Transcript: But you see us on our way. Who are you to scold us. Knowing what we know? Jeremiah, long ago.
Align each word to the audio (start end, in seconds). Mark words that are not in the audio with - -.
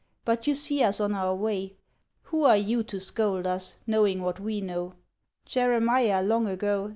But 0.25 0.47
you 0.47 0.55
see 0.55 0.81
us 0.81 0.99
on 0.99 1.13
our 1.13 1.35
way. 1.35 1.75
Who 2.23 2.43
are 2.45 2.57
you 2.57 2.81
to 2.85 2.99
scold 2.99 3.45
us. 3.45 3.77
Knowing 3.85 4.23
what 4.23 4.39
we 4.39 4.59
know? 4.59 4.95
Jeremiah, 5.45 6.23
long 6.23 6.47
ago. 6.47 6.89